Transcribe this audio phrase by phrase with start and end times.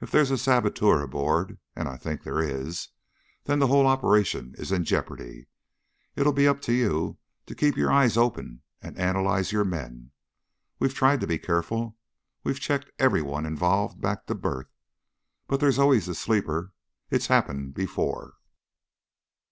[0.00, 2.88] If there's a saboteur aboard and I think there is
[3.44, 5.46] then the whole operation's in jeopardy.
[6.16, 10.10] It'll be up to you to keep your eyes open and analyze your men.
[10.80, 11.96] We've tried to be careful.
[12.42, 14.74] We've checked everyone involved back to birth.
[15.46, 16.72] But there's always the sleeper.
[17.08, 18.34] It's happened before."